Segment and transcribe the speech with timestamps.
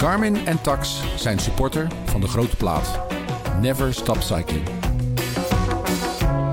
[0.00, 3.00] Garmin en Tax zijn supporter van de grote plaat.
[3.60, 4.62] Never stop cycling.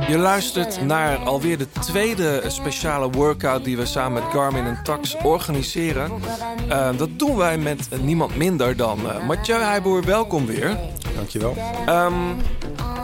[0.08, 5.16] Je luistert naar alweer de tweede speciale workout die we samen met Garmin en Tax
[5.23, 6.12] organiseren.
[6.70, 10.04] Uh, dat doen wij met niemand minder dan uh, Mathieu Heijboer.
[10.04, 10.77] Welkom weer.
[11.16, 11.55] Dankjewel.
[11.89, 12.36] Um,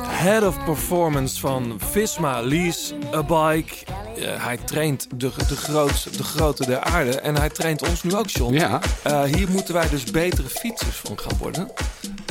[0.07, 3.75] head of performance van Visma Lease a Bike.
[4.17, 8.15] Uh, hij traint de, de, groot, de grote der aarde en hij traint ons nu
[8.15, 8.53] ook, John.
[8.53, 8.81] Ja.
[9.07, 11.71] Uh, hier moeten wij dus betere fietsers van gaan worden.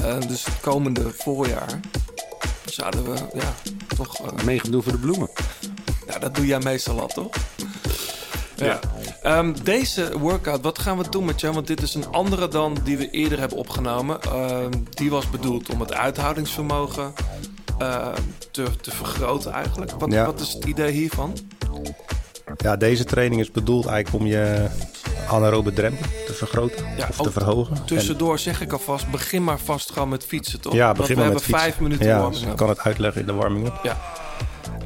[0.04, 1.80] Uh, dus het komende voorjaar
[2.64, 3.54] zouden we ja,
[3.96, 4.42] toch...
[4.44, 5.30] Mee gaan doen voor de bloemen.
[6.06, 7.34] Ja, dat doe jij meestal al, toch?
[8.56, 8.78] Ja.
[9.22, 9.38] ja.
[9.38, 11.54] Um, deze workout, wat gaan we doen met jou?
[11.54, 14.18] Want dit is een andere dan die we eerder hebben opgenomen.
[14.26, 17.12] Uh, die was bedoeld om het uithoudingsvermogen
[17.80, 18.08] uh,
[18.50, 19.90] te, te, vergroten eigenlijk.
[19.98, 20.24] Wat, Ja.
[20.24, 21.36] wat is het idee hiervan?
[22.56, 24.66] Ja, deze training is bedoeld eigenlijk om je
[25.28, 27.84] anaerobe drempel te vergroten Ja, of te verhogen.
[27.84, 30.72] Tussendoor zeg ik alvast, begin maar vast gewoon met fietsen, toch?
[30.72, 31.60] Ja, begin we maar hebben met fietsen.
[31.60, 33.78] vijf minuten Ja, warming dus ik kan het uitleggen in de warming-up.
[33.82, 34.00] Ja.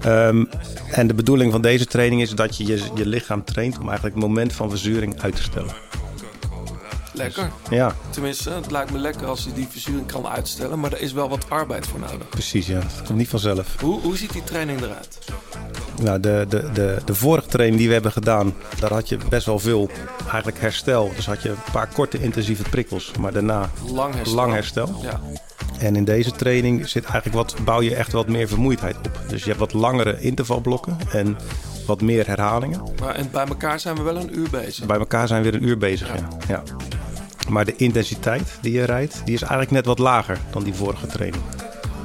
[0.01, 0.45] Ehm,
[0.91, 4.15] en de bedoeling van deze training is dat je, je je lichaam traint om eigenlijk
[4.15, 5.75] het moment van verzuring uit te stellen.
[7.17, 7.51] Lekker.
[7.71, 11.13] Ja, Tenminste, het lijkt me lekker als je die verzuring kan uitstellen, maar er is
[11.13, 12.29] wel wat arbeid voor nodig.
[12.29, 12.67] precies.
[12.67, 12.79] Ja.
[12.79, 13.81] Het komt niet vanzelf.
[13.81, 15.19] Hoe, hoe ziet die training eruit?
[16.03, 19.47] Nou, de, de, de, de vorige training die we hebben gedaan, daar had je best
[19.47, 19.91] wel veel
[20.23, 21.13] eigenlijk herstel.
[21.17, 24.35] Dus had je een paar korte intensieve prikkels, maar daarna Lang herstel.
[24.37, 24.99] lang herstel.
[25.03, 25.21] Ja.
[25.79, 29.21] En in deze training zit eigenlijk wat, bouw je echt wat meer vermoeidheid op.
[29.29, 31.37] Dus je hebt wat langere intervalblokken en
[31.87, 32.83] wat meer herhalingen.
[33.01, 34.87] Maar en bij elkaar zijn we wel een uur bezig.
[34.87, 36.09] Bij elkaar zijn we weer een uur bezig.
[36.09, 36.29] Ja.
[36.49, 36.63] Ja.
[37.49, 41.07] Maar de intensiteit die je rijdt, die is eigenlijk net wat lager dan die vorige
[41.07, 41.43] training.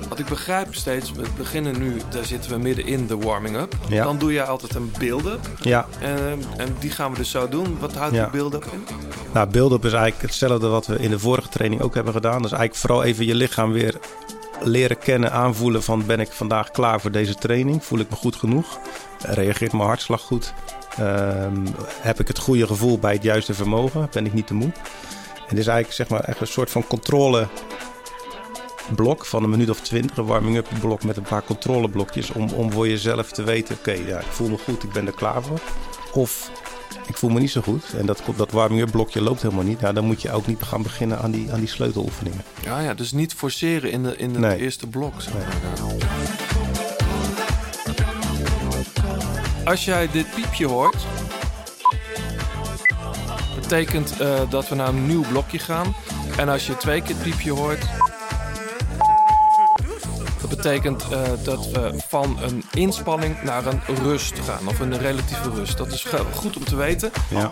[0.10, 3.76] Wat ik begrijp steeds, we beginnen nu, daar zitten we midden in de warming-up.
[3.90, 4.04] Ja.
[4.04, 5.50] Dan doe je altijd een build-up.
[5.62, 7.78] Ja, En, en die gaan we dus zo doen.
[7.80, 8.22] Wat houdt Ja.
[8.24, 8.84] die build-up in?
[9.34, 12.42] nou, build-up is eigenlijk hetzelfde wat we in de vorige training ook hebben gedaan.
[12.42, 14.00] Dus eigenlijk vooral even je lichaam weer
[14.64, 17.84] leren kennen, aanvoelen van ben ik vandaag klaar voor deze training?
[17.86, 18.80] Voel ik me goed genoeg?
[19.22, 20.54] Reageert mijn hartslag goed?
[20.98, 21.66] Ehm,
[22.02, 24.08] heb ik het goede gevoel bij het juiste vermogen?
[24.12, 24.72] Ben ik niet te moe?
[25.52, 27.48] En dit is eigenlijk zeg maar echt een soort van controle
[28.96, 32.72] blok van een minuut of twintig, een warming-up blok met een paar controleblokjes om, om
[32.72, 35.60] voor jezelf te weten, oké, ja, ik voel me goed, ik ben er klaar voor.
[36.14, 36.52] Of
[37.08, 39.80] ik voel me niet zo goed en dat, dat warming-up blokje loopt helemaal niet.
[39.80, 42.42] Ja, dan moet je ook niet gaan beginnen aan die, aan die sleuteloefeningen.
[42.64, 44.58] Ja, ja, dus niet forceren in, de, in het Nee.
[44.58, 45.22] eerste blok.
[45.22, 45.42] zeg maar.
[45.42, 46.06] Ja.
[49.66, 50.96] Als jij dit piepje hoort,
[53.56, 55.96] betekent eh, dat we naar een nieuw blokje gaan.
[56.38, 57.86] En als je twee keer het piepje hoort,
[60.42, 64.68] dat betekent eh, dat we van een inspanning naar een rust gaan.
[64.68, 65.78] Of een relatieve rust.
[65.78, 67.12] Dat is goed om te weten.
[67.30, 67.52] Ja.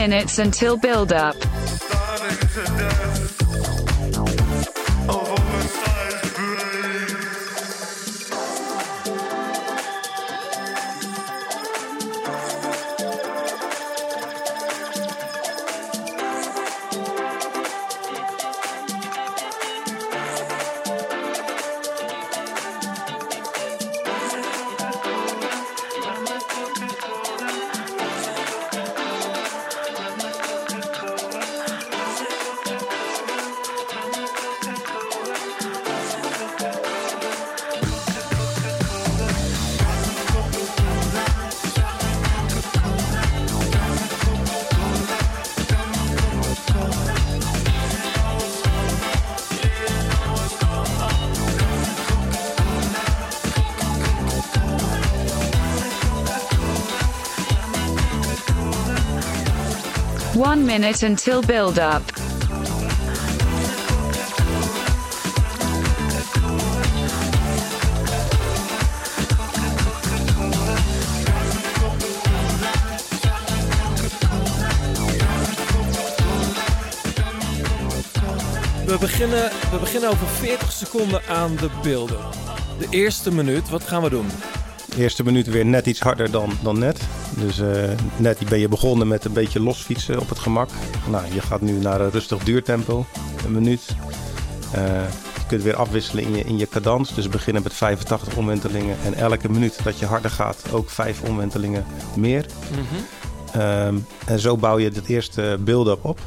[0.00, 1.12] Minutes until build
[60.60, 62.02] one minute until build up.
[78.86, 82.18] We beginnen, we beginnen over 40 seconden aan de beelden.
[82.78, 84.26] De eerste minuut, wat gaan we doen?
[84.94, 87.00] De eerste minuut weer net iets harder dan, dan net.
[87.36, 90.68] Dus eh, net ben je begonnen met een beetje losfietsen op het gemak.
[91.10, 93.04] Nou, je gaat nu naar een rustig duurtempo,
[93.44, 93.96] een minuut.
[94.72, 94.82] Eh,
[95.34, 97.14] je kunt weer afwisselen in je, in je cadans.
[97.14, 98.96] Dus beginnen met 85 omwentelingen.
[99.04, 101.84] En elke minuut dat je harder gaat, ook 5 omwentelingen
[102.16, 102.46] meer.
[103.52, 103.94] Ehm,
[104.26, 106.18] en zo bouw je het eerste build-up op.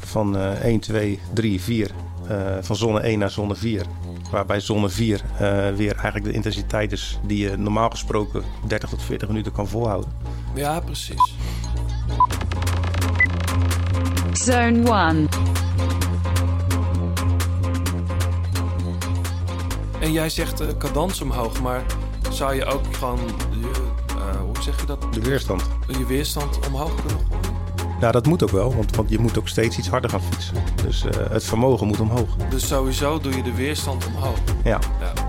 [0.00, 1.90] Van eh 1, 2, 3, 4.
[2.28, 3.86] eh, van zone 1 naar zone 4.
[4.30, 5.38] Waarbij zone 4 eh,
[5.74, 10.12] weer eigenlijk de intensiteit is die je normaal gesproken 30 tot 40 minuten kan volhouden.
[10.54, 11.34] Ja, precies.
[14.32, 15.28] Zone 1.
[20.00, 21.82] En jij zegt eh cadans omhoog, maar
[22.30, 23.18] zou je ook gewoon,
[24.08, 25.62] eh, hoe zeg je dat, De weerstand.
[25.86, 27.55] je weerstand omhoog kunnen gooien?
[28.00, 30.54] Nou, dat moet ook wel, want, want je moet ook steeds iets harder gaan fietsen.
[30.84, 32.36] Dus eh, het vermogen moet omhoog.
[32.50, 34.38] Dus sowieso doe je de weerstand omhoog.
[34.64, 34.78] Ja.
[35.00, 35.25] Ja.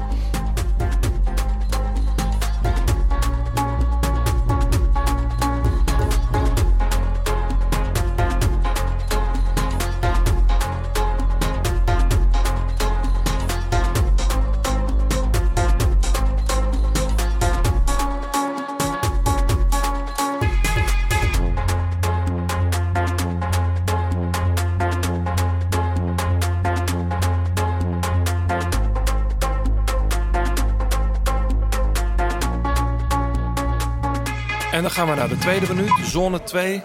[35.58, 36.82] Tweede minuut, zone 2.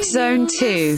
[0.00, 0.94] Zone 2.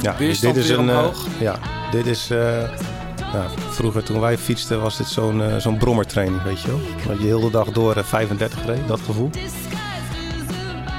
[0.00, 0.90] Ja, Weerstand dit is een.
[0.90, 1.26] eh, omhoog.
[1.40, 1.58] ja,
[1.90, 2.30] dit is.
[2.30, 2.38] eh,
[3.32, 6.80] nou, vroeger toen wij fietsten was dit zo'n eh, zo'n brommertraining, weet je wel.
[7.06, 9.30] Dat je heel de dag door eh, 35 reed, dat gevoel.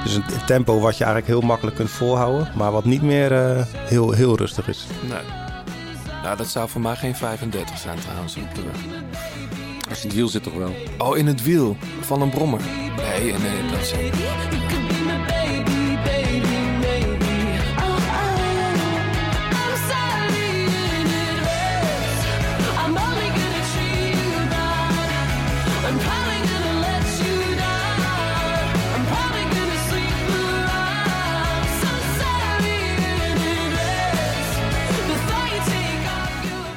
[0.04, 3.64] Dus een tempo wat je eigenlijk heel makkelijk kunt volhouden, maar wat niet meer eh,
[3.76, 4.86] heel, heel rustig is.
[5.08, 5.18] Nee.
[6.22, 8.80] Nou, dat zou voor mij geen 35 zijn trouwens op de weg.
[10.02, 10.74] In het wiel zit toch wel.
[10.98, 12.60] Oh, in het wiel van een brommer.
[12.96, 13.32] Nee,
[13.70, 13.92] dat is...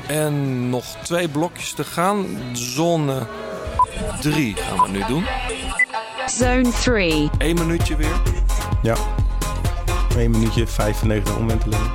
[0.07, 2.25] En nog twee blokjes te gaan.
[2.54, 3.27] Zone
[4.22, 5.25] 3 gaan we nu doen.
[6.25, 7.30] Zone 3.
[7.38, 8.22] Eén minuutje weer.
[8.81, 8.95] Ja.
[10.18, 11.92] 1 minuutje, 95 omwentelingen.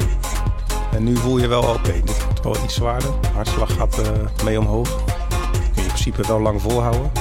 [0.93, 3.11] En nu voel je wel, oké, dit wordt wel iets zwaarder.
[3.35, 5.05] Hartslag gaat eh, mee omhoog.
[5.51, 7.13] Kun je in principe wel lang volhouden.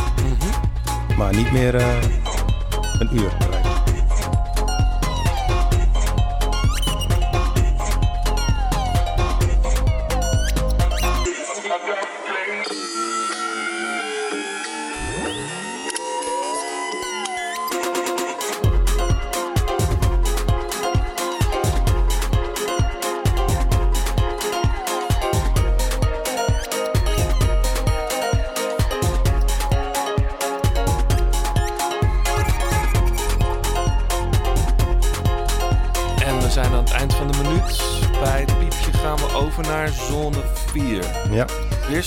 [1.18, 2.02] Maar niet meer eh,
[3.00, 3.49] een uur.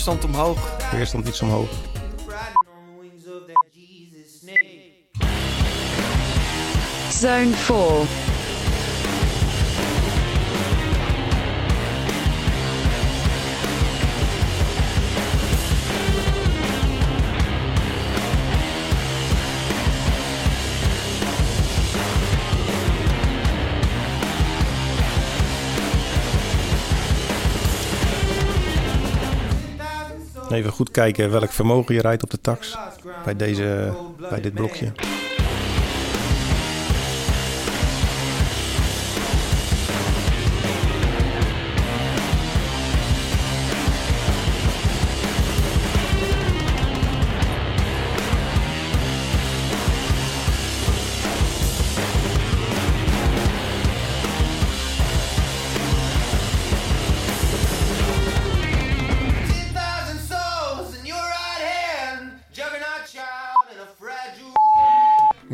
[0.03, 0.91] Weerstand omhoog.
[0.91, 1.69] weerstand iets omhoog.
[7.11, 8.22] Zone 4.
[30.53, 32.79] Even goed kijken welk vermogen je rijdt op de tax.
[33.25, 33.93] Bij, deze,
[34.31, 34.93] bij dit blokje.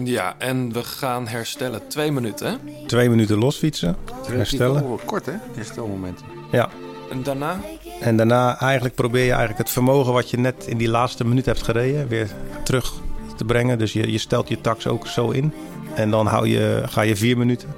[0.08, 1.88] Ja, en we gaan herstellen.
[1.88, 2.60] Twee minuten?
[2.86, 3.96] Twee minuten losfietsen.
[4.26, 4.82] Herstellen.
[4.82, 6.20] Oh, kort hè, herstelmoment.
[6.52, 6.68] Ja.
[7.10, 7.60] En daarna?
[8.00, 11.46] En daarna eigenlijk probeer je eigenlijk het vermogen wat je net in die laatste minuut
[11.46, 12.28] hebt gereden weer
[12.64, 12.92] terug
[13.36, 13.78] te brengen.
[13.78, 15.52] Dus je, je stelt je tax ook zo in.
[15.94, 17.68] En dan hou je, ga je vier minuten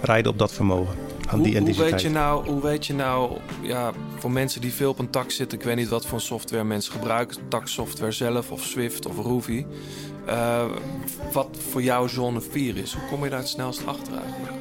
[0.00, 1.03] rijden op dat vermogen.
[1.28, 3.30] Aan Hoe, die hoe weet je nou, hoe weet je nou
[3.62, 6.64] ja, voor mensen die veel op een tak zitten, ik weet niet wat voor software
[6.64, 9.66] mensen gebruiken, taksoftware zelf of Swift of Ruby,
[10.26, 10.64] eh,
[11.32, 12.92] wat voor jou zone 4 is.
[12.92, 14.52] Hoe kom je daar het snelst achter eigenlijk?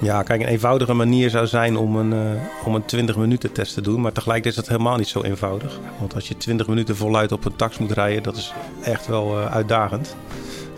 [0.00, 3.74] Ja, kijk, een eenvoudige manier zou zijn om een, eh, om een 20 minuten test
[3.74, 4.00] te doen.
[4.00, 5.80] Maar tegelijkertijd is dat helemaal niet zo eenvoudig.
[5.98, 9.38] Want als je 20 minuten voluit op een tax moet rijden, dat is echt wel
[9.38, 10.16] eh, uitdagend.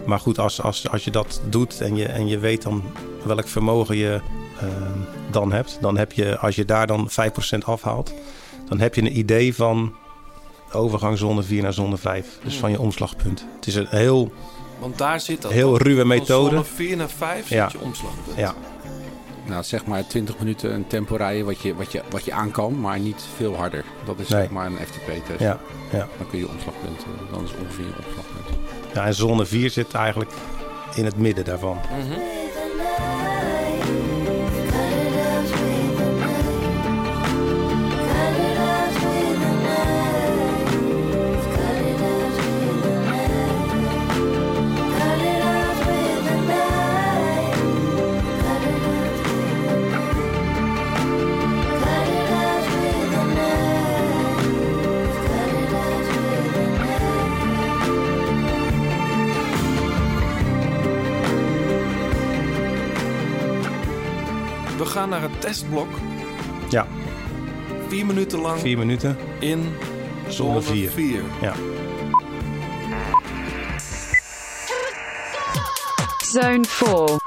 [0.07, 2.83] Maar goed, als, als, als je dat doet en je, en je weet dan
[3.25, 4.21] welk vermogen je
[5.31, 8.13] dan hebt, dan heb je, als je daar dan 5% afhaalt,
[8.69, 9.95] dan heb je een idee van
[10.73, 12.39] overgang zone 4 naar zone 5.
[12.45, 13.45] Dus van je omslagpunt.
[13.57, 14.33] Het is een heel,
[14.79, 15.53] Want daar zit dat.
[15.53, 16.51] heel Van- ruwe Van methode.
[16.51, 17.69] zone 4 naar 5 Ja.
[17.69, 18.37] zit je omslagpunt.
[18.37, 18.55] Ja,
[19.47, 22.51] Nou, zeg maar 20 minuten een tempo rijden wat je, wat je, wat je aan
[22.51, 23.85] kan, maar niet veel harder.
[24.05, 24.41] Dat is Nee.
[24.41, 25.41] zeg maar een FTP-test.
[25.41, 25.59] ja,
[25.93, 26.09] ja.
[26.19, 28.59] Dan kun je omslagpunt, eh, dan is ongeveer je omslagpunt.
[28.95, 30.31] ja, en zone 4 zit eigenlijk
[30.95, 31.77] in het midden daarvan.
[31.91, 32.09] Mhm.
[32.09, 33.60] We
[64.91, 65.89] gaan naar het testblok.
[66.69, 66.87] Ja,
[67.89, 69.17] Vier minuten lang vier minuten.
[69.39, 69.75] in
[70.29, 70.91] Zone zone 4.
[70.91, 71.23] 4.
[71.41, 71.55] Ja.
[76.33, 77.20] Zone 4.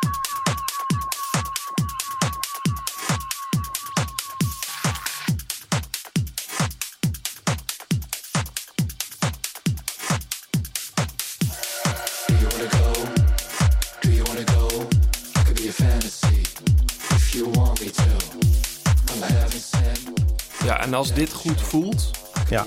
[21.04, 22.12] Als dit goed voelt,
[22.50, 22.66] Ja,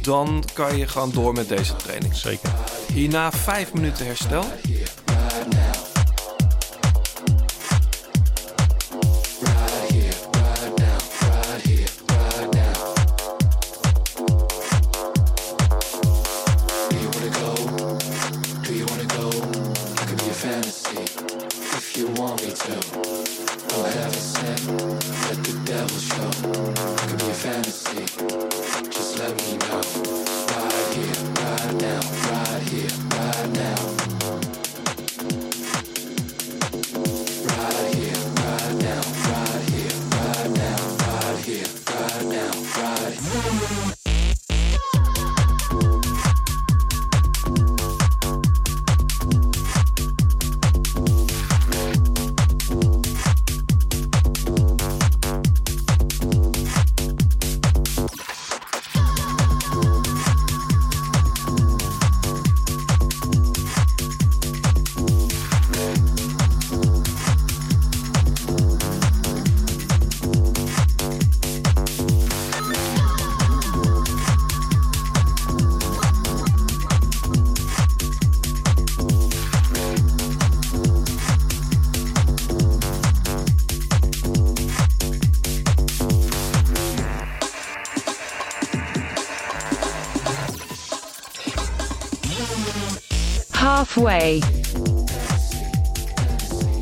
[0.00, 2.16] dan kan je gewoon door met deze training.
[2.16, 2.50] zeker.
[2.92, 4.44] Hierna vijf minuten herstel.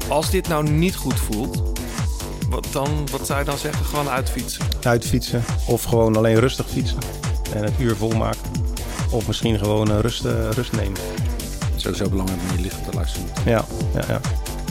[0.08, 1.62] Als dit nou niet goed voelt,
[2.48, 3.84] wat, dan, wat zou je dan zeggen?
[3.84, 4.64] Gewoon uitfietsen.
[4.82, 6.98] Uitfietsen of gewoon alleen rustig fietsen
[7.54, 8.50] en het uur volmaken.
[9.10, 11.00] Of misschien gewoon eh, rust, eh, rust nemen.
[11.76, 13.28] Sowieso belangrijk om je lichaam te luisteren.
[13.44, 14.20] Ja, ja, ja.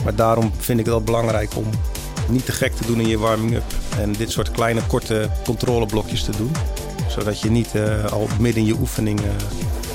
[0.04, 1.66] Maar daarom vind ik het wel belangrijk om
[2.28, 3.74] niet te gek te doen in je warming-up.
[3.98, 6.52] En dit soort kleine, korte controleblokjes te doen.
[7.08, 9.26] Zodat je niet eh, al midden in je oefening eh,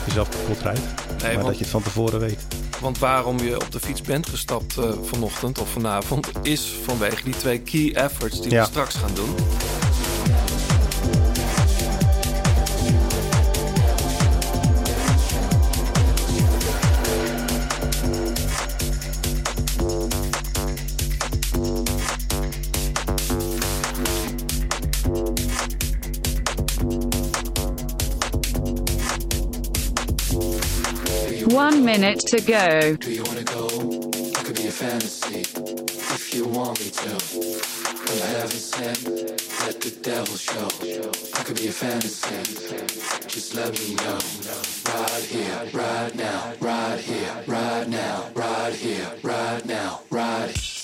[0.05, 1.04] jezelf kapot rijdt.
[1.27, 2.39] Nee, maar want, dat je het van tevoren weet.
[2.81, 7.37] want waarom je op de fiets bent gestapt eh, vanochtend of vanavond, is vanwege die
[7.37, 8.61] twee key efforts die Ja.
[8.61, 9.35] we straks gaan doen.
[31.97, 32.95] Minute to go.
[32.97, 33.67] Do you wanna go?
[34.35, 35.39] I could be a fantasy
[36.17, 37.19] if you want me to.
[37.19, 39.07] From heaven sent,
[39.61, 40.67] let the devil show.
[41.39, 42.35] I could be a fantasy.
[43.29, 44.19] Just let me know.
[44.91, 50.74] Right here, right now, right here, right now, right here, right now, right here.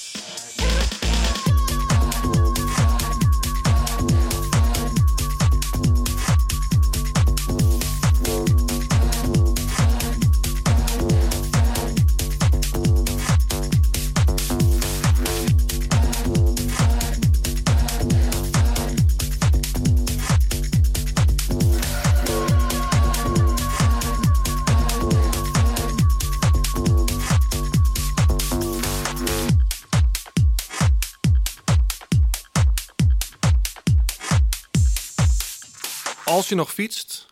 [36.51, 37.25] Je nog fietst,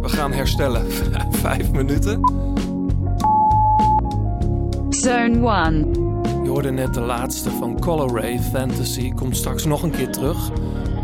[0.00, 0.92] we gaan herstellen.
[1.42, 2.20] Vijf minuten.
[4.88, 5.92] Zone 1.
[6.42, 9.12] Je hoorde net de laatste van Color Ray Fantasy.
[9.12, 10.50] Komt straks nog een keer terug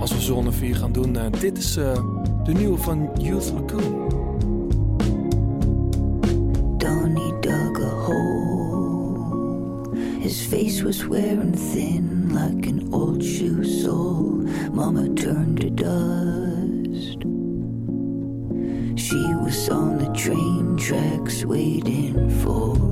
[0.00, 1.16] als we Zone 4 gaan doen.
[1.16, 1.92] Eh, dit is eh,
[2.44, 4.08] de nieuwe van Youth Lagoon.
[6.76, 9.96] Donnie dug a hole.
[10.20, 14.44] His face was wearing thin like an old shoe sole.
[14.72, 16.45] Mama turned to dust.
[19.46, 22.86] Was on the train tracks waiting for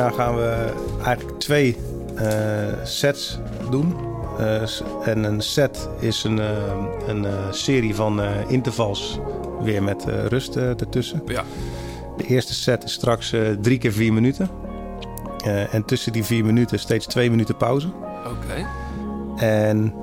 [0.00, 0.72] Hierna gaan we
[1.04, 1.76] eigenlijk twee
[2.16, 2.26] eh,
[2.84, 3.38] sets
[3.70, 3.96] doen.
[4.38, 4.62] Eh,
[5.04, 6.46] en een set is een, eh,
[7.06, 9.18] een serie van intervals
[9.62, 11.22] weer met rust ertussen.
[11.26, 11.44] Ja.
[12.16, 14.50] De eerste set is straks drie keer vier minuten.
[15.70, 17.88] En tussen die vier minuten steeds twee minuten pauze.
[18.26, 18.66] Oké.
[19.36, 19.94] En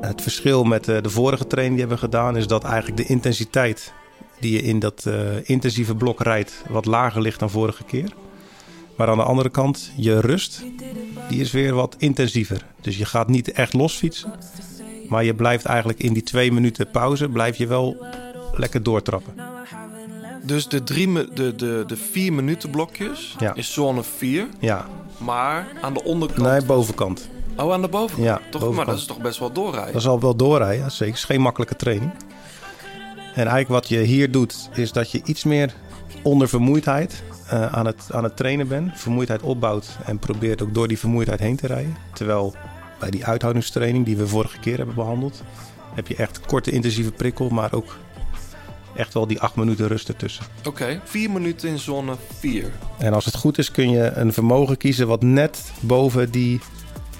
[0.00, 3.92] het verschil met de vorige training die we hebben gedaan is dat eigenlijk de intensiteit
[4.40, 5.06] die je in dat
[5.42, 8.12] intensieve blok rijdt wat lager ligt dan vorige keer.
[8.96, 10.62] Maar aan de andere kant, je rust,
[11.28, 12.66] die is weer wat intensiever.
[12.80, 14.32] Dus je gaat niet echt los fietsen.
[15.08, 18.06] Maar je blijft eigenlijk in die twee minuten pauze, blijf je wel
[18.54, 19.34] lekker doortrappen.
[20.44, 23.54] Dus de, drie, de, de, de vier minuten blokjes Ja.
[23.54, 24.48] is zone 4.
[24.60, 24.86] Ja,
[25.18, 26.48] Maar aan de onderkant.
[26.48, 27.28] nee, bovenkant.
[27.56, 28.26] Oh, aan de bovenkant.
[28.26, 29.92] Ja, toch, Maar dat is toch best wel doorrijden.
[29.92, 31.14] Dat is al wel doorrijden, zeker.
[31.14, 32.10] is geen makkelijke training.
[33.16, 35.74] En eigenlijk wat je hier doet, is dat je iets meer
[36.22, 39.00] onder vermoeidheid eh, aan, het, aan het trainen bent.
[39.00, 41.96] Vermoeidheid opbouwt en probeert ook door die vermoeidheid heen te rijden.
[42.12, 42.54] Terwijl
[42.98, 45.42] bij die uithoudingstraining die we vorige keer hebben behandeld,
[45.94, 47.96] heb je echt korte intensieve prikkel, maar ook
[48.94, 50.44] echt wel die acht minuten rust ertussen.
[50.66, 52.72] Oké, vier minuten in zone 4.
[52.98, 56.60] En als het goed is, kun je een vermogen kiezen wat net boven die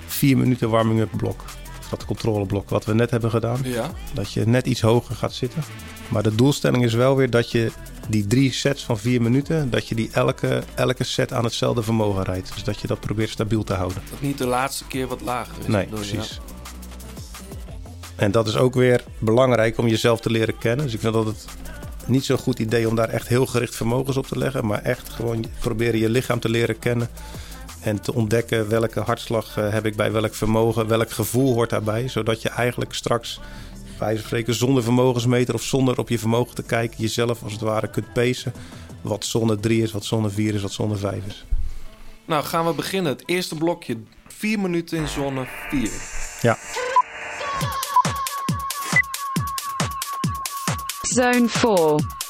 [0.06, 1.44] vier minuten warming-up blok,
[1.90, 3.60] dat controleblok wat we net hebben gedaan.
[3.62, 3.90] Ja.
[4.14, 5.62] Dat je net iets hoger gaat zitten.
[6.08, 7.72] Maar de doelstelling is wel weer dat je
[8.12, 12.22] die drie sets van vier minuten, dat je die elke, elke set aan hetzelfde vermogen
[12.22, 12.52] rijdt.
[12.54, 14.02] Dus dat je dat probeert stabiel te houden.
[14.10, 15.66] Dat niet de laatste keer wat lager is.
[15.66, 16.40] Nee, precies.
[18.16, 20.84] En dat is ook weer belangrijk om jezelf te leren kennen.
[20.84, 21.44] Dus ik vind dat het
[22.06, 24.66] niet zo'n goed idee om daar echt heel gericht vermogens op te leggen.
[24.66, 27.08] Maar echt gewoon proberen je lichaam te leren kennen.
[27.80, 32.08] En te ontdekken welke hartslag eh, heb ik bij welk vermogen, welk gevoel hoort daarbij.
[32.08, 33.40] Zodat je eigenlijk straks,
[34.02, 37.60] wijze van spreken, zonder vermogensmeter of zonder op je vermogen te kijken, jezelf als het
[37.60, 38.52] ware kunt pacen.
[39.00, 41.44] Wat zone 3 is, wat zone 4 is, wat zone 5 is.
[42.24, 43.12] Nou, gaan we beginnen.
[43.12, 43.96] Het eerste blokje.
[44.26, 45.90] Vier minuten in zone 4.
[46.42, 46.58] Ja.
[51.02, 52.21] Zone 4.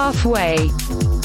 [0.00, 1.19] Halfway.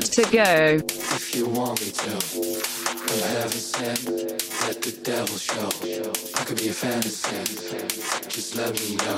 [0.00, 0.80] One to go.
[0.88, 2.10] If you want me to.
[2.10, 4.08] I'm heaven sent,
[4.62, 5.68] let the devil show.
[6.40, 7.36] I could be a fantasy,
[8.30, 9.09] just let me know.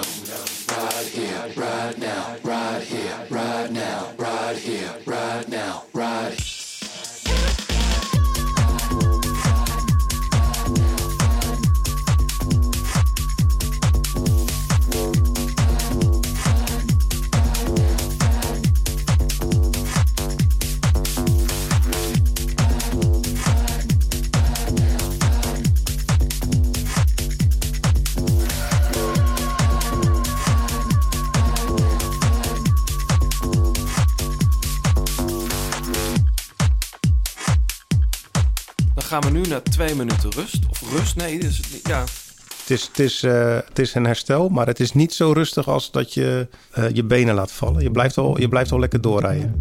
[40.04, 40.58] Minuten rust.
[40.70, 41.80] Of rust, nee, niet.
[41.82, 45.32] Ja, Het is, het, is, eh, het is een herstel, maar het is niet zo
[45.32, 47.82] rustig als dat je eh, je benen laat vallen.
[47.82, 49.58] Je blijft wel, je blijft wel lekker doorrijden.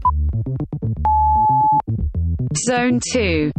[2.51, 3.51] Zone 2.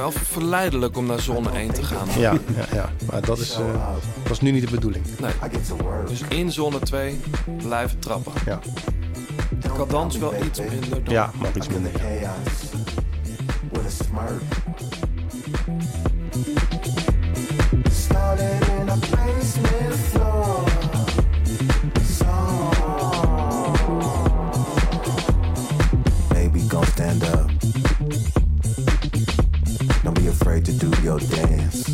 [0.00, 2.08] Wel, wel verleidelijk om naar zone 1 te gaan.
[2.18, 2.90] Ja, ja, ja.
[3.10, 5.04] maar dat is, eh, dat is nu niet de bedoeling.
[5.20, 5.32] Nee.
[6.06, 7.20] Dus in zone 2
[7.62, 8.32] blijven trappen.
[8.46, 8.58] Ja,
[9.76, 11.14] Cadans wel iets minder dan...
[11.14, 11.90] ja mag iets minder.
[12.20, 12.34] ja.
[31.28, 31.84] Dance.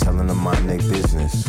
[0.00, 1.46] Telling them mind their business.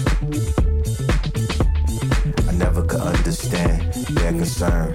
[2.48, 4.94] I never could understand their concern.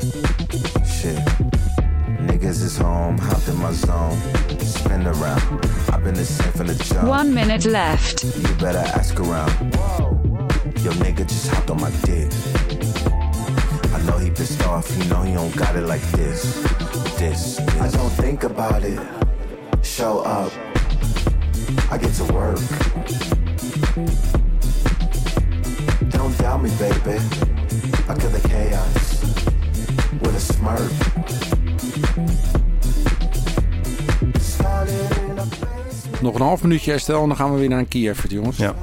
[0.85, 1.19] shit.
[2.29, 4.19] Niggas is home, hopped in my zone.
[4.61, 5.67] Spin around.
[5.93, 7.09] I've been the same from the jump.
[7.09, 8.25] One minute left.
[8.25, 9.51] You better ask around.
[10.83, 12.31] Yo, nigga just hopped on my dick.
[13.93, 16.63] I know he pissed off, you know he don't got it like this.
[17.19, 17.59] This.
[17.81, 19.26] I don't think about it.
[19.97, 20.53] Show up.
[21.91, 22.59] I get to work.
[26.11, 27.19] Don't doubt me, baby.
[28.07, 29.23] I kill the chaos
[30.21, 30.93] with a smirk.
[36.21, 38.57] Nog een half minuutje herstel en dan gaan we weer naar een key effort, jongens.
[38.57, 38.75] Ja.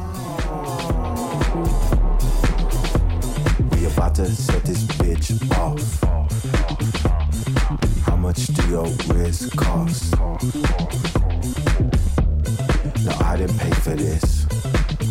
[3.69, 6.03] We about to set this bitch off.
[8.34, 10.17] Much do your wrist cost?
[10.17, 10.26] No,
[13.22, 14.48] I didn't pay for this.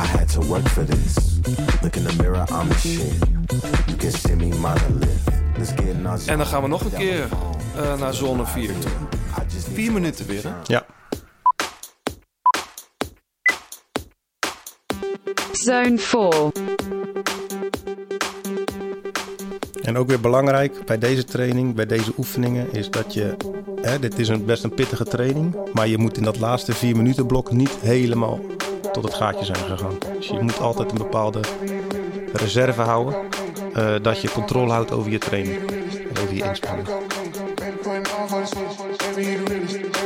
[0.00, 1.38] I had to work for this.
[1.84, 3.14] Look in the mirror, I'm the shit.
[3.88, 5.28] You can see me monolith.
[5.56, 7.28] Let's get in our En dan gaan we nog een keer
[7.76, 8.90] eh, naar zone 4 toe.
[9.72, 10.54] Vier minuten weer, hè?
[10.64, 10.86] Ja.
[15.52, 16.52] Zone 4.
[19.92, 23.36] En ook weer belangrijk bij deze training, bij deze oefeningen, is dat je.
[23.80, 26.96] Hè, dit is een, best een pittige training, maar je moet in dat laatste vier
[26.96, 28.40] minuten blok niet helemaal
[28.92, 29.98] tot het gaatje zijn gegaan.
[30.16, 31.40] Dus je moet altijd een bepaalde
[32.32, 33.14] reserve houden,
[33.74, 35.58] eh, dat je controle houdt over je training
[36.14, 36.88] en over je inspanning.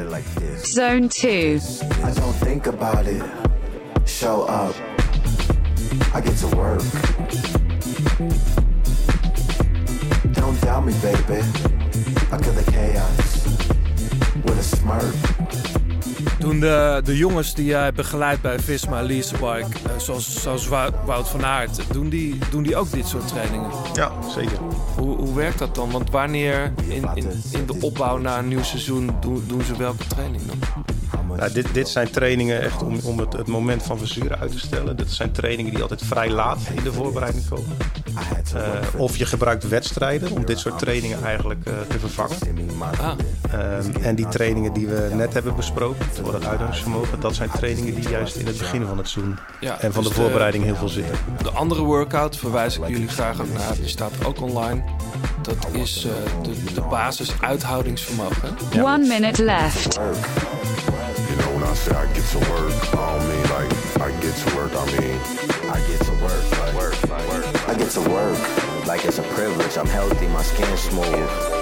[0.00, 0.72] it like this.
[0.72, 1.60] Zone 2.
[2.02, 3.22] I don't think about it.
[4.06, 4.74] Show up.
[6.14, 6.82] I get to work.
[10.32, 11.42] Don't doubt me, baby.
[12.32, 13.46] I kill the chaos
[14.44, 15.39] with a smirk.
[16.40, 21.28] Doen de, de jongens die jij begeleidt bij Visma Leasebike, eh zoals, zoals Wout Wout
[21.28, 23.70] van Aert, doen die, doen die ook dit soort trainingen?
[23.94, 24.58] Ja, zeker.
[24.96, 25.90] Hoe, hoe werkt dat dan?
[25.90, 30.06] Want wanneer in, in, in de opbouw naar een nieuw seizoen doen, doen ze welke
[30.06, 30.84] training dan?
[31.36, 34.58] Nou, dit, dit zijn trainingen echt om, om het, het moment van verzuren uit te
[34.58, 34.96] stellen.
[34.96, 37.76] Dit zijn trainingen die altijd vrij laat in de voorbereiding komen.
[38.54, 42.36] Eh, of je gebruikt wedstrijden om dit soort trainingen eigenlijk eh, te vervangen.
[43.00, 43.12] Ah,
[43.50, 47.94] Ehm, en die trainingen die we net hebben besproken voor het uithoudingsvermogen, dat zijn trainingen
[47.94, 50.76] die juist in het begin van het seizoen ja, en van dus de voorbereiding heel
[50.76, 51.14] veel zitten.
[51.42, 53.74] De andere workout verwijs ik jullie graag ook naar.
[53.76, 54.82] Die staat ook online.
[55.42, 58.56] Dat is eh, de, de basis uithoudingsvermogen.
[58.82, 59.94] One minute left.
[59.94, 60.04] You
[61.36, 64.54] know, when I say I get to work, I don't mean like I get to
[64.56, 65.18] work, I mean
[65.74, 66.59] I get to work, like, work, work.
[67.70, 68.36] I get to work
[68.84, 69.78] like it's a privilege.
[69.78, 71.59] I'm healthy, my skin smooth.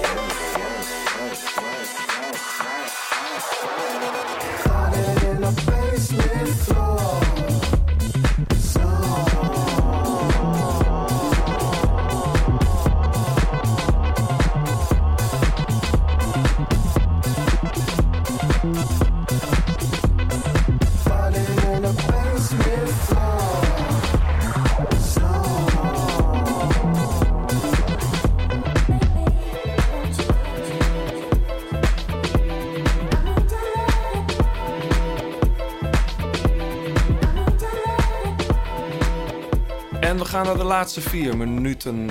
[40.29, 42.09] Gaan naar de laatste vier minuten.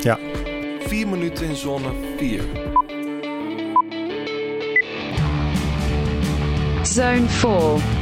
[0.00, 0.18] Ja.
[0.86, 2.42] Vier minuten in zone 4.
[6.82, 8.01] Zone 4.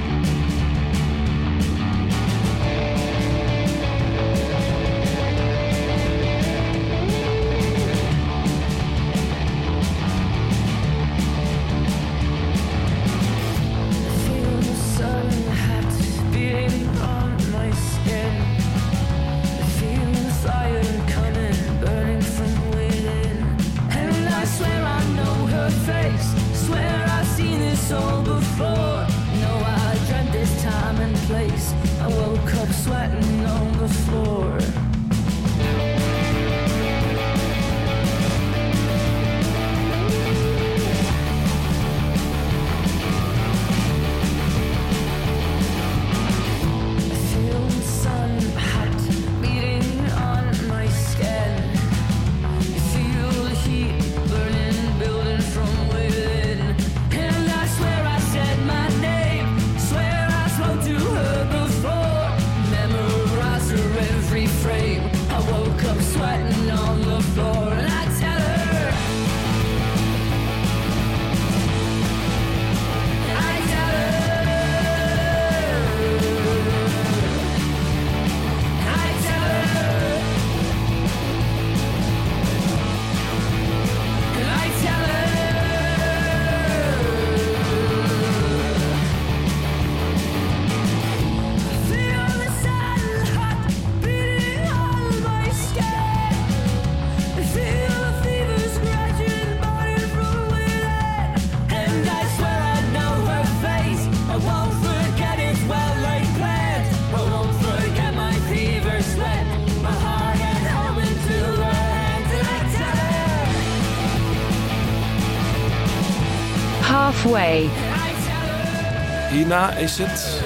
[119.50, 120.42] Hierna is het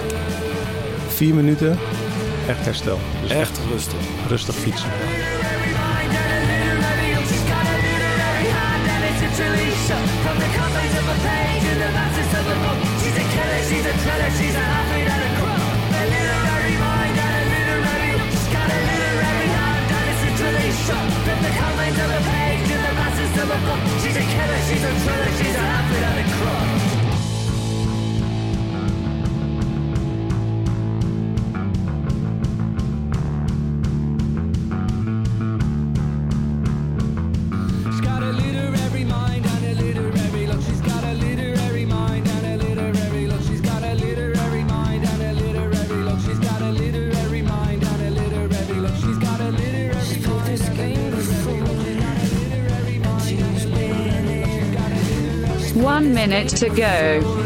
[1.08, 1.78] Vier minuten,
[2.48, 2.98] echt herstel.
[3.22, 3.98] Dus echt rustig.
[4.28, 4.90] rustig fietsen.
[4.90, 4.98] And
[12.36, 12.80] a look.
[13.02, 14.22] She's a and it's
[20.24, 22.14] literally shut from the confines of
[56.26, 57.43] minute to go.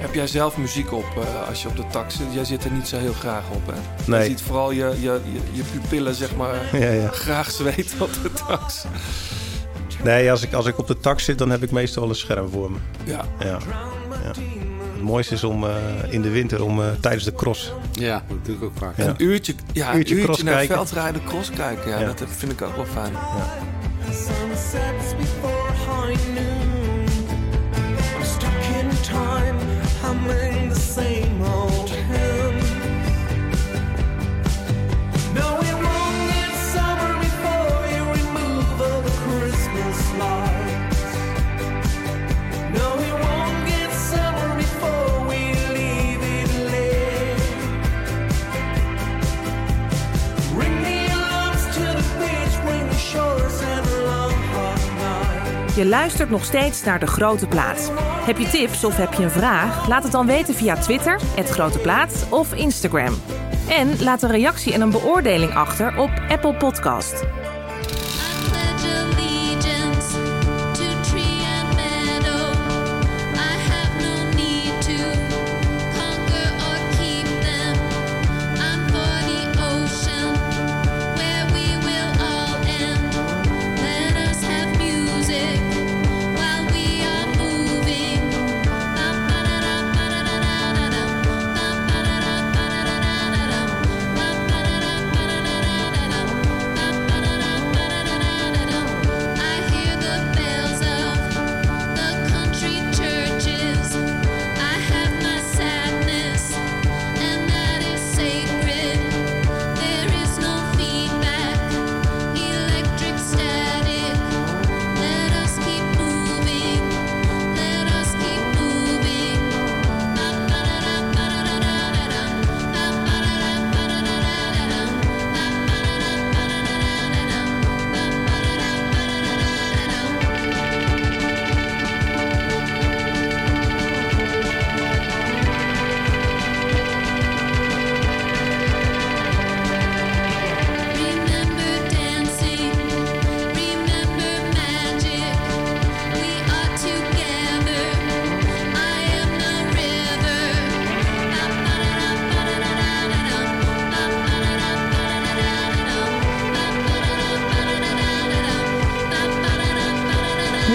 [0.01, 2.27] Heb jij zelf muziek op eh, als je op de tax zit?
[2.33, 3.81] Jij zit er niet zo heel graag op, hè?
[4.11, 4.21] Nee.
[4.21, 7.09] Je ziet vooral je, je, je, je pupillen, zeg maar, Ja, ja.
[7.09, 8.85] graag zweten op de tax.
[10.03, 12.17] Nee, als ik, als ik op de tak zit, dan heb ik meestal wel een
[12.17, 12.79] scherm voor me.
[13.05, 13.25] Ja.
[13.39, 13.59] Ja.
[14.99, 15.05] Ja.
[15.05, 15.73] Het mooiste is om eh,
[16.11, 17.73] in de winter om eh, tijdens de cross.
[17.93, 18.97] Ja, dat doe ik ook vaak.
[18.97, 19.07] Ja.
[19.07, 20.75] Een uurtje, ja, Uurtje een uurtje cross naar kijken.
[20.77, 21.91] veldrijden, cross kijken.
[21.91, 22.07] Ja, Ja.
[22.07, 23.13] dat vind ik ook wel fijn.
[23.13, 23.68] Sunsets
[55.79, 57.93] Je luistert nog steeds naar De Grote Plaat.
[58.01, 59.89] Heb je tips of heb je een vraag?
[59.89, 63.15] Laat het dan weten via Twitter, het Grote Plaat of Instagram.
[63.69, 67.25] En laat een reactie en een beoordeling achter op Apple Podcast.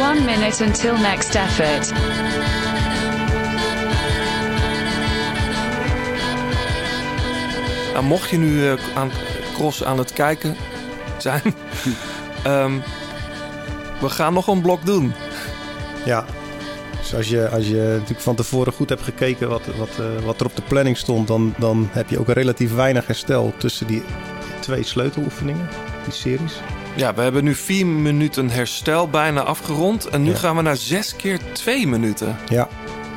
[0.02, 1.92] One minute until next effort.
[7.94, 9.12] Nou, mocht je nu eh, aan
[9.54, 10.56] cross aan het kijken
[11.18, 11.42] zijn,
[12.44, 12.80] ehm,
[14.00, 15.14] we gaan nog een blok doen.
[16.06, 16.26] Ja.
[17.00, 20.40] Dus als je, als je natuurlijk van tevoren goed hebt gekeken wat, wat, eh, wat
[20.40, 24.04] er op de planning stond, dan, dan heb je ook relatief weinig herstel tussen die
[24.60, 25.70] twee sleuteloefeningen,
[26.04, 26.54] die series.
[26.96, 30.06] Ja, we hebben nu vier minuten herstel bijna afgerond.
[30.08, 30.38] En nu Ja.
[30.38, 32.36] gaan we naar zes keer twee minuten.
[32.50, 32.68] Ja.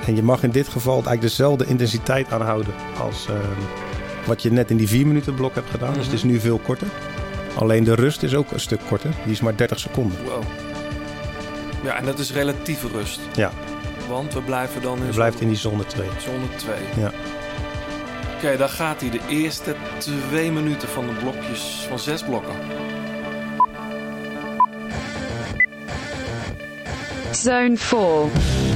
[0.06, 3.34] En je mag in dit geval eigenlijk dezelfde intensiteit aanhouden als eh,
[4.26, 5.94] wat je net in die vier minuten blok hebt gedaan.
[5.94, 6.86] Dus het is nu veel korter.
[7.54, 9.10] Alleen de rust is ook een stuk korter.
[9.24, 10.18] Die is maar 30 seconden.
[10.24, 10.42] Wow.
[11.82, 13.20] Ja, en dat is relatieve rust.
[13.34, 13.50] Ja,
[14.08, 16.06] Want we blijven dan in je blijft in die zone 2.
[16.18, 16.74] zone 2.
[17.04, 17.10] Ja.
[18.36, 22.54] Oké, dan gaat hij de eerste twee minuten van de blokjes van zes blokken.
[27.36, 28.75] Zone 4.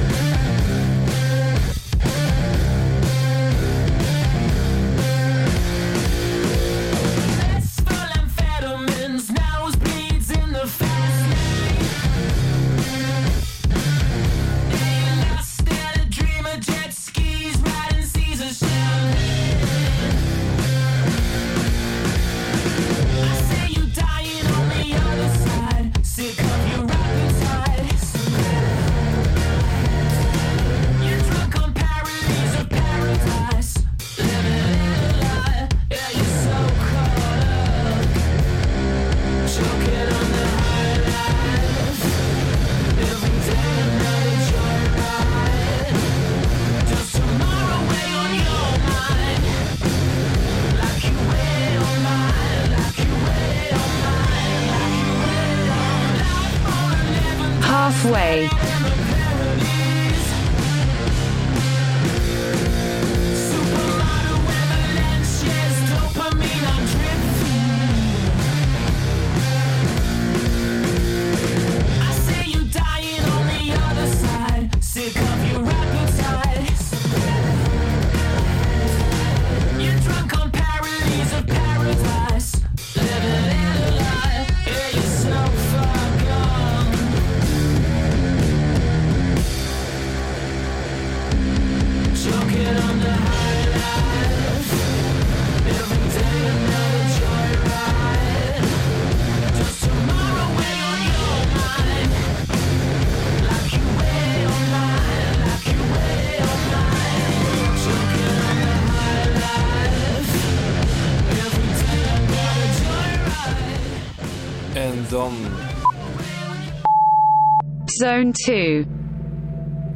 [118.31, 118.85] Zone 2.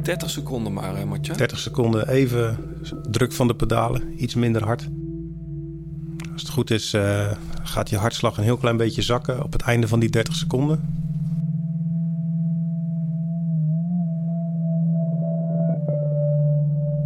[0.02, 1.32] 30 seconden maar, hè, Matje?
[1.32, 2.58] 30 seconden even
[3.10, 4.88] druk van de pedalen, iets minder hard.
[6.32, 7.30] Als het goed is, eh,
[7.62, 11.04] gaat je hartslag een heel klein beetje zakken op het einde van die 30 seconden.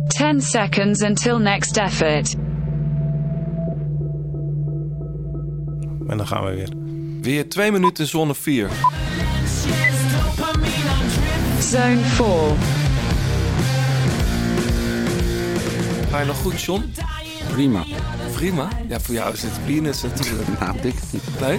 [0.07, 2.35] Ten seconds until next effort.
[6.07, 6.69] En dan gaan we weer.
[7.21, 8.71] Weer 2 minuten zone 4.
[11.71, 12.27] Zone 4.
[16.11, 16.93] Ga je nog goed, John?
[17.53, 17.85] Prima.
[18.33, 18.69] Prima?
[18.89, 20.49] Ja, voor jou is het peanuts natuurlijk.
[20.61, 21.23] Nou, dik niet.
[21.41, 21.59] Nee?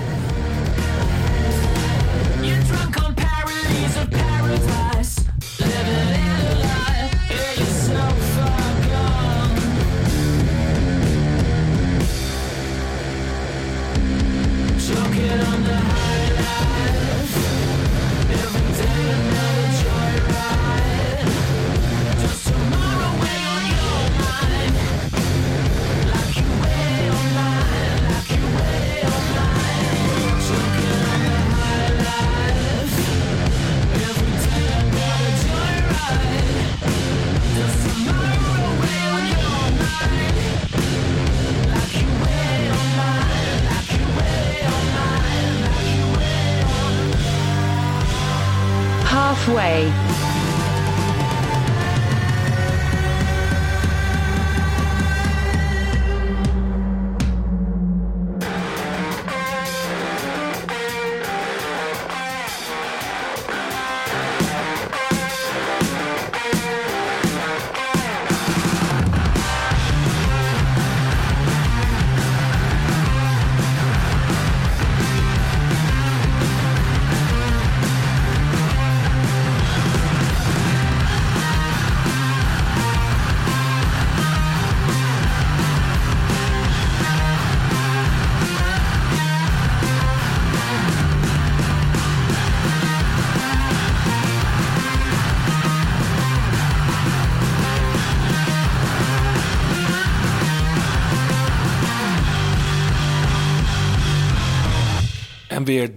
[49.41, 50.00] Halfway.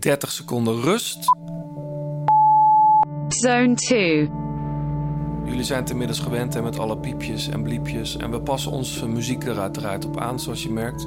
[0.05, 1.19] 30 seconden rust.
[3.29, 4.31] Zone 2.
[5.45, 8.17] Jullie zijn het inmiddels gewend hè, met alle piepjes en bliepjes.
[8.17, 11.03] En we passen onze muziek er uiteraard op aan, zoals je merkt.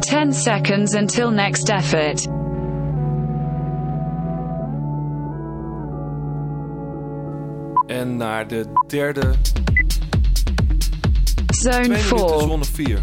[0.00, 2.41] Ten seconds until next effort.
[8.02, 9.34] En naar de derde
[11.46, 12.38] Zone Twee minuten 4.
[12.40, 13.02] zone 4.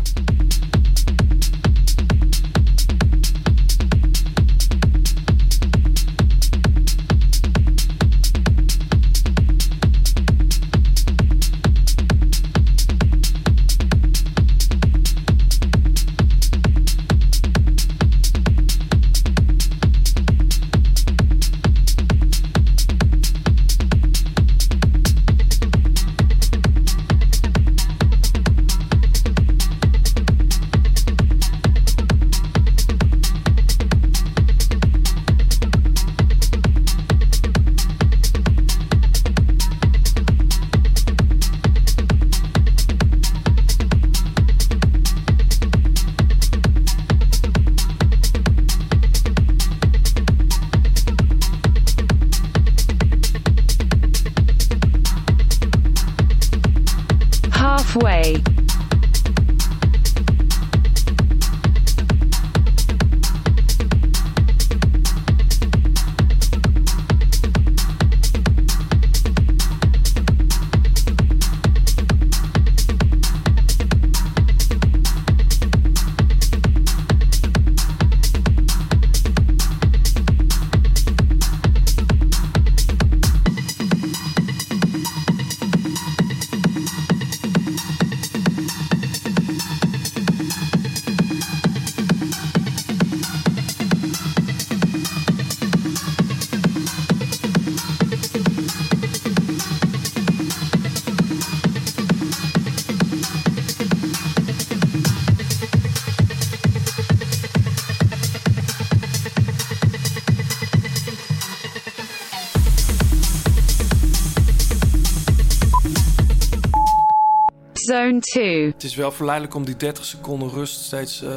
[118.29, 118.65] 2.
[118.65, 121.31] Het is wel verleidelijk om die 30 seconden rust steeds eh,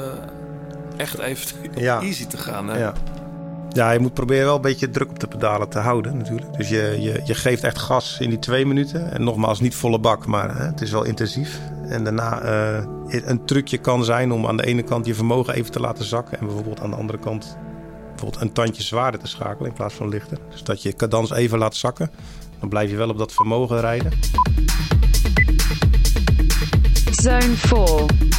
[0.96, 2.00] echt even Ja.
[2.00, 2.68] easy te gaan.
[2.68, 2.78] Hè?
[2.78, 2.92] Ja.
[3.70, 6.56] ja, je moet proberen wel een beetje druk op de pedalen te houden natuurlijk.
[6.56, 9.12] Dus je, je, je geeft echt gas in die twee minuten.
[9.12, 11.60] En nogmaals, niet volle bak, maar hè, het is wel intensief.
[11.88, 12.84] En daarna eh,
[13.24, 16.38] een trucje kan zijn om aan de ene kant je vermogen even te laten zakken.
[16.38, 17.56] En bijvoorbeeld aan de andere kant
[18.08, 20.38] bijvoorbeeld een tandje zwaarder te schakelen in plaats van lichter.
[20.50, 22.10] Dus dat je cadans even laat zakken.
[22.60, 24.12] Dan blijf je wel op dat vermogen rijden.
[27.22, 28.31] Zone 4.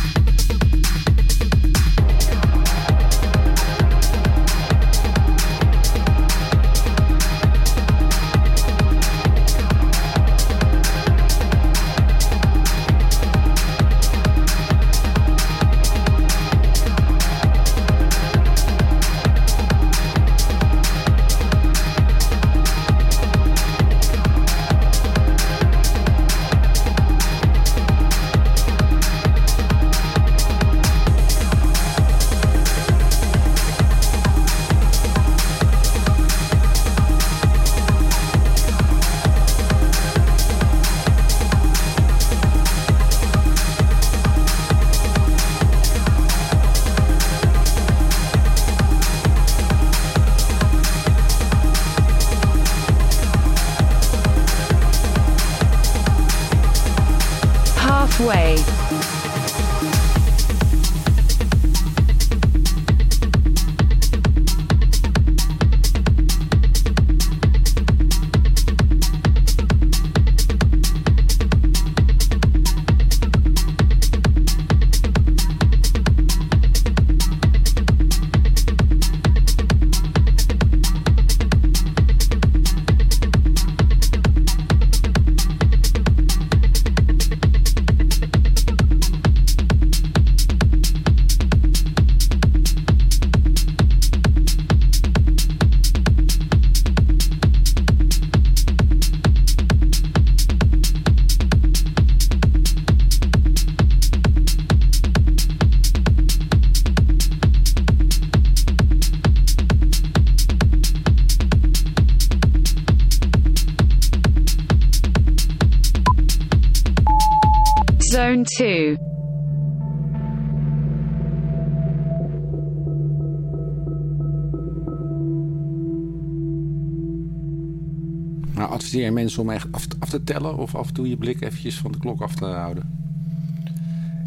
[128.94, 131.42] Adviseer je mensen om echt af, af te tellen of af en toe je blik
[131.42, 133.02] eventjes van de klok af te houden?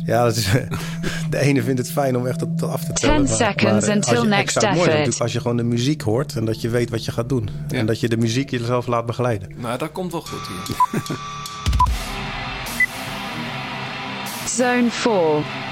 [0.07, 0.49] Ja, dat is,
[1.31, 3.27] de ene vindt het fijn om echt tot af te tellen.
[3.27, 4.87] 10 seconds je- until ik next effort.
[4.87, 7.49] natuurlijk als je gewoon de muziek hoort en dat je weet wat je gaat doen.
[7.69, 7.79] Ja.
[7.79, 9.49] En dat je de muziek jezelf laat begeleiden.
[9.57, 11.17] Nou, dat komt wel goed hier.
[14.49, 15.66] Zone 4.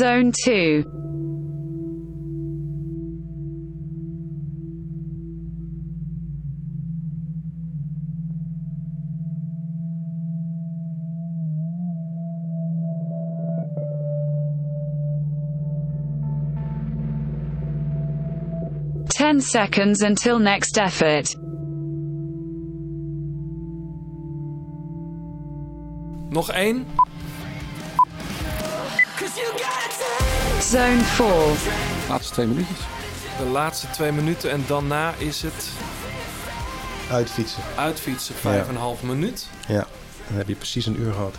[0.00, 0.82] Zone 2.
[19.10, 21.36] Ten seconds until next effort.
[26.30, 26.86] Nog één.
[30.70, 31.26] Zone 4.
[32.08, 32.78] Laatste twee minuutjes.
[33.38, 35.68] De laatste twee minuten en daarna is het
[37.10, 37.62] Uitfietsen.
[37.76, 39.46] uitfietsen, vijf en een half minuut.
[39.68, 39.86] Ja,
[40.28, 41.34] dan heb je precies een uur gehad.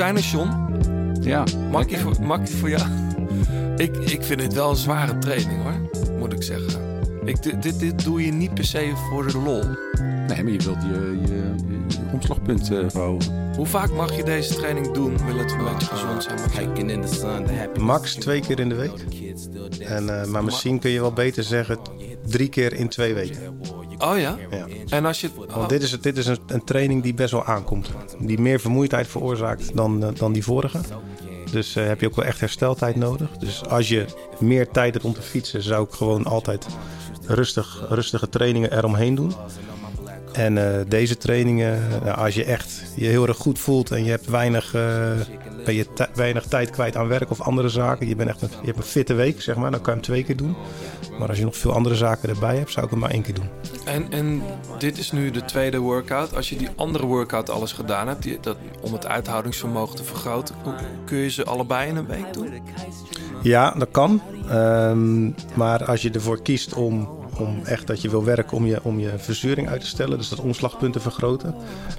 [0.00, 1.28] En we zijn er, John.
[1.28, 1.44] Ja.
[1.70, 2.88] Makkie voor, voor jou.
[3.76, 6.08] Ik, ik vind het wel een zware training, hoor.
[6.18, 6.80] Moet ik zeggen.
[7.24, 9.62] Ik, dit, dit, dit doe je niet per se voor de lol.
[10.26, 11.54] Nee, maar je wilt je, je, je,
[11.88, 13.52] je omslagpunt eh verhogen.
[13.56, 15.26] Hoe vaak mag je deze training doen?
[15.26, 16.38] Wil het een beetje gezond zijn?
[17.80, 19.04] Max twee keer in de week.
[19.80, 21.78] En, eh, maar misschien kun je wel beter zeggen
[22.26, 23.60] drie keer in twee weken.
[24.00, 24.38] Oh ja?
[24.50, 24.66] Ja.
[24.88, 25.30] En als je...
[25.48, 27.90] Want dit is, dit is een, een training die best wel aankomt.
[28.18, 30.78] Die meer vermoeidheid veroorzaakt dan, eh, dan die vorige.
[31.50, 33.30] Dus eh, heb je ook wel echt hersteltijd nodig.
[33.30, 34.04] Dus als je
[34.38, 36.66] meer tijd hebt om te fietsen, zou ik gewoon altijd
[37.26, 39.32] rustig, rustige trainingen eromheen doen.
[40.32, 44.26] En eh, deze trainingen, als je echt je heel erg goed voelt en je hebt
[44.26, 44.74] weinig,
[45.64, 48.08] ben je weinig tijd kwijt aan werk of andere zaken.
[48.08, 50.08] Je, bent echt een, je hebt een fitte week, zeg maar, dan kan je hem
[50.08, 50.56] twee keer doen.
[51.18, 53.34] Maar als je nog veel andere zaken erbij hebt, zou ik hem maar één keer
[53.34, 53.48] doen.
[53.84, 54.42] En, en
[54.78, 56.36] dit is nu de tweede workout.
[56.36, 60.54] Als je die andere workout alles gedaan hebt, die, dat, om het uithoudingsvermogen te vergroten,
[61.04, 62.48] kun je ze allebei in een week doen?
[63.42, 64.22] Ja, dat kan.
[64.48, 67.08] Ehm, maar als je ervoor kiest om,
[67.40, 70.28] om echt dat je wil werken om je, om je verzuring uit te stellen, dus
[70.28, 71.54] dat omslagpunt te vergroten,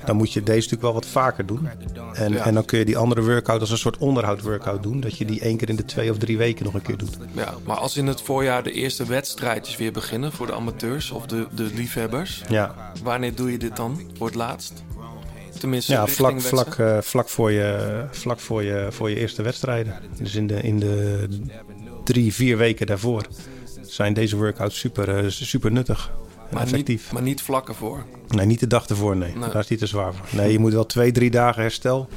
[0.05, 1.69] dan moet je deze natuurlijk wel wat vaker doen.
[2.13, 2.45] En, Ja.
[2.45, 5.39] en dan kun je die andere workout als een soort onderhoud-workout doen, dat je die
[5.41, 7.17] één keer in de twee of drie weken nog een keer doet.
[7.31, 11.25] Ja, maar als in het voorjaar de eerste wedstrijdjes weer beginnen voor de amateurs of
[11.25, 14.83] de, de liefhebbers, Ja, wanneer doe je dit dan voor het laatst?
[15.59, 19.93] Tenminste, ja vlak, vlak, eh, vlak, voor, je, vlak voor, je, voor je eerste wedstrijden.
[20.17, 21.27] Dus in de, in de
[22.03, 23.25] drie, vier weken daarvoor
[23.91, 26.11] zijn deze workouts super, eh, super nuttig
[26.51, 27.03] maar, effectief.
[27.03, 28.05] niet, maar niet vlak ervoor.
[28.27, 29.35] Nee, niet de dag ervoor, nee.
[29.35, 29.49] Nee.
[29.49, 30.25] Daar is niet te zwaar voor.
[30.31, 32.07] Nee, je moet wel twee, drie dagen herstel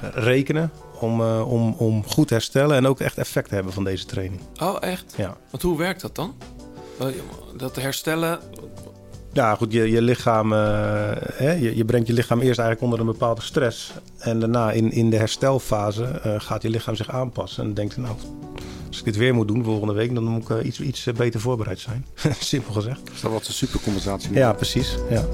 [0.00, 3.72] eh, rekenen om, eh, om, om goed te herstellen en ook echt effect te hebben
[3.72, 4.40] van deze training.
[4.62, 5.14] Oh, echt?
[5.16, 5.36] Ja.
[5.50, 6.34] Want hoe werkt dat dan?
[7.56, 8.40] Dat herstellen,
[9.32, 13.12] Ja, goed, je, je lichaam, hè, je, je brengt je lichaam eerst eigenlijk onder een
[13.12, 13.92] bepaalde stress.
[14.18, 17.64] En daarna in, in de herstelfase gaat je lichaam zich aanpassen.
[17.64, 18.16] En denkt, nou,
[18.90, 21.14] als ik dit weer moet doen volgende week, dan moet ik eh, iets, iets eh,
[21.14, 22.06] beter voorbereid zijn.
[22.40, 23.00] Simpel gezegd.
[23.14, 24.32] Is dat wat een supercompensatie?
[24.34, 24.96] Ja, precies.
[25.10, 25.24] Ja.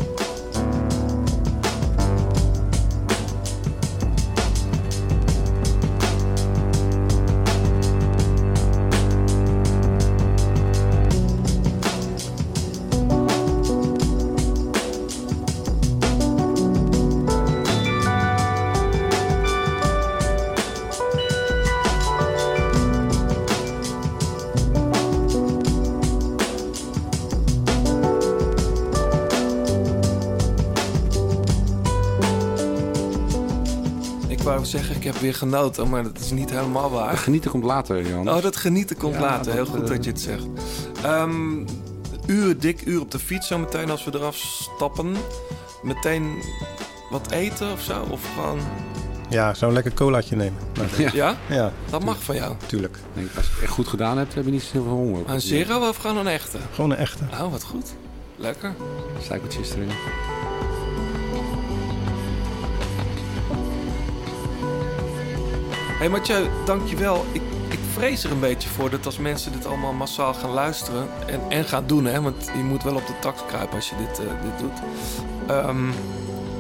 [35.16, 37.16] Heb weer genoten, maar dat is niet helemaal waar.
[37.16, 38.30] Genieten komt later, Jan.
[38.30, 39.52] Oh, dat genieten komt Ja, later.
[39.52, 40.46] Heel dat, goed eh, dat je het zegt.
[41.02, 41.64] Ehm
[42.26, 45.16] uur, dik uur op de fiets zo meteen als we eraf stappen.
[45.82, 46.36] Meteen
[47.10, 48.06] wat eten of zo?
[48.10, 48.58] Of gewoon...
[49.28, 50.58] ja, zou een lekker colaatje nemen.
[50.96, 51.10] Ja.
[51.12, 51.36] Ja?
[51.48, 52.54] Ja, Dat mag van jou.
[52.66, 52.98] tuurlijk.
[53.14, 55.22] Nee, als je het echt goed gedaan hebt, heb je niet zoveel honger.
[55.26, 56.58] Een zero of gewoon een echte?
[56.74, 57.22] Gewoon een echte.
[57.32, 57.94] Oh, wat goed.
[58.36, 58.74] Lekker.
[59.22, 59.90] Suikertjes erin.
[66.06, 67.24] Hey Mathieu, dankjewel.
[67.32, 71.08] Ik, ik vrees er een beetje voor dat als mensen dit allemaal massaal gaan luisteren
[71.26, 73.96] en, en gaan doen, hè, want je moet wel op de tak kruipen als je
[73.96, 74.78] dit, eh, dit doet.
[75.46, 75.90] Ehm,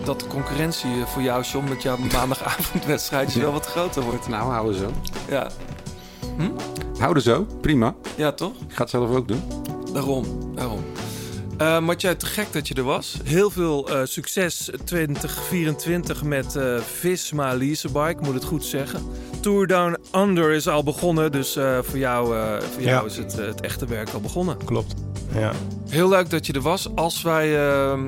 [0.04, 4.28] dat de concurrentie eh, voor jou, John, met jouw maandagavondwedstrijdje wel wat groter wordt.
[4.28, 4.90] Nou, houden zo.
[5.28, 5.50] Ja,
[6.98, 7.94] Houden zo, prima.
[8.16, 8.52] ja toch?
[8.68, 9.42] Ik ga het zelf ook doen.
[9.92, 10.24] Daarom,
[10.54, 10.84] daarom.
[11.56, 13.16] Eh Mathieu, te gek dat je er was.
[13.24, 19.02] Heel veel eh, succes 2024 met eh Visma Leasebike, moet het goed zeggen.
[19.46, 23.04] Tour Down Under is al begonnen, dus eh, voor jou, eh, voor jou Ja.
[23.10, 24.56] is het, eh, het echte werk al begonnen.
[24.64, 24.94] Klopt.
[25.34, 25.52] Ja.
[25.88, 26.88] Heel leuk dat je er was.
[26.94, 27.68] Als wij...
[27.68, 28.04] ehm,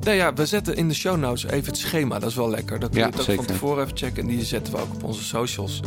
[0.00, 2.18] nou ja, we zetten in de show notes even het schema.
[2.18, 2.78] Dat is wel lekker.
[2.80, 3.44] Dat kun je Ja, ook zeker.
[3.44, 4.22] van tevoren even checken.
[4.22, 5.80] En die zetten we ook op onze socials.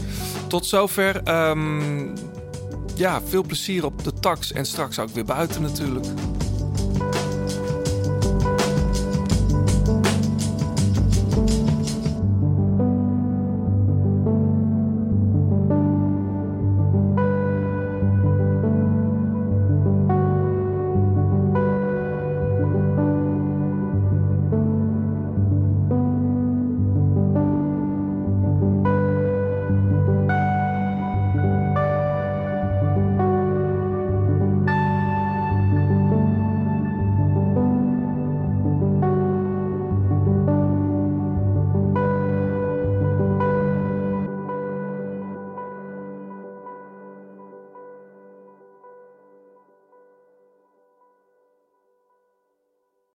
[0.48, 1.22] Tot zover.
[1.24, 2.08] ehm,
[2.96, 4.52] ja, veel plezier op de tax.
[4.52, 6.06] En straks ook weer buiten natuurlijk.